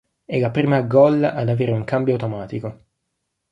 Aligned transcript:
È 0.25 0.39
la 0.39 0.49
prima 0.49 0.81
Gol 0.81 1.23
ad 1.23 1.47
avere 1.47 1.69
un 1.73 1.83
cambio 1.83 2.13
automatico. 2.13 2.85